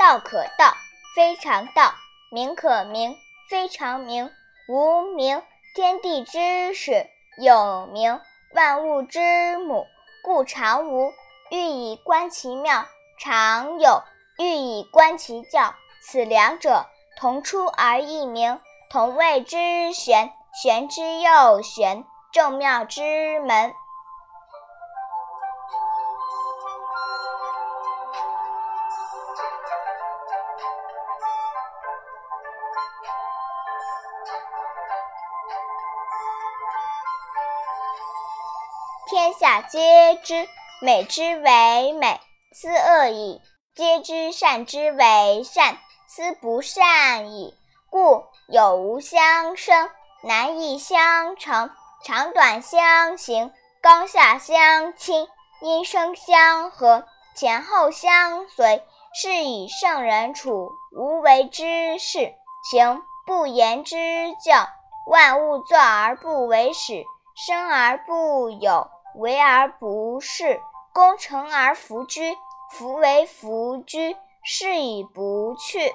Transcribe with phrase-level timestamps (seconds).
[0.00, 0.74] 道可道，
[1.14, 1.92] 非常道；
[2.30, 3.14] 名可名，
[3.50, 4.32] 非常名。
[4.66, 5.42] 无名，
[5.74, 7.06] 天地之始；
[7.36, 8.18] 有名，
[8.54, 9.86] 万物之母。
[10.24, 11.12] 故常无，
[11.50, 12.86] 欲以观其妙；
[13.18, 14.02] 常有，
[14.38, 15.74] 欲以观其教。
[16.00, 16.86] 此两者，
[17.18, 18.58] 同出而异名，
[18.88, 20.32] 同谓之玄。
[20.62, 23.74] 玄之又玄，众妙之门。
[39.08, 40.48] 天下皆知
[40.80, 42.20] 美之为美，
[42.52, 43.40] 斯恶已；
[43.74, 47.54] 皆知善之为善，斯不善已。
[47.90, 49.90] 故有无相生，
[50.22, 51.70] 难易相成，
[52.04, 55.26] 长短相形，高下相倾，
[55.60, 57.04] 音声相和，
[57.34, 58.82] 前后相随。
[59.12, 62.32] 是以圣人处无为之事，
[62.70, 63.96] 行不言之
[64.44, 64.68] 教。
[65.06, 67.04] 万物作而不为始，
[67.34, 68.88] 生而不有。
[69.16, 70.60] 为而不恃，
[70.92, 72.36] 功成而弗居，
[72.70, 75.92] 夫为弗居，是以不去。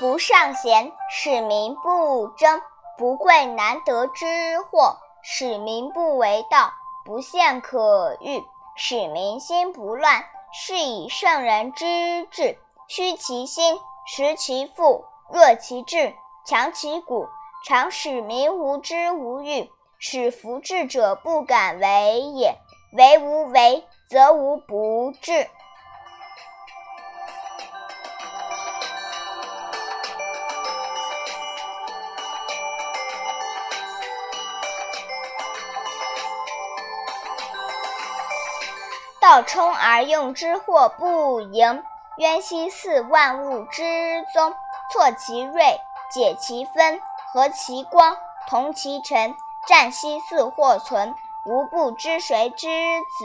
[0.00, 2.58] 不尚贤，使民不争；
[2.96, 6.72] 不贵难得之货，使民不为盗；
[7.04, 8.42] 不陷可欲，
[8.76, 10.24] 使民心不乱。
[10.52, 11.84] 是以圣人之
[12.30, 12.56] 治，
[12.88, 16.14] 虚其心，实其腹，弱其志，
[16.46, 17.28] 强其骨，
[17.66, 22.56] 常使民无知无欲，使夫治者不敢为也。
[22.94, 25.46] 为无为，则无不治。
[39.30, 41.84] 道冲而用之，或不盈。
[42.16, 44.52] 渊兮似万物之宗，
[44.92, 45.80] 错其锐，
[46.10, 47.00] 解其分，
[47.32, 48.16] 和其光，
[48.48, 49.36] 同其尘。
[49.68, 51.14] 战兮似或存，
[51.46, 53.24] 无不知谁之子，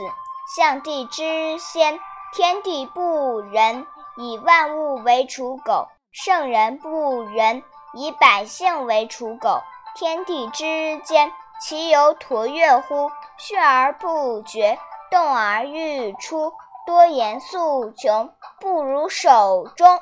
[0.54, 1.98] 象帝之先。
[2.32, 3.84] 天地不仁，
[4.16, 7.64] 以万物为刍狗；圣人不仁，
[7.94, 9.60] 以百姓为刍狗。
[9.96, 13.10] 天地之间，其有橐越乎？
[13.36, 14.78] 血而不绝。
[15.16, 16.52] 动而欲出，
[16.84, 19.98] 多言数穷，不如守中。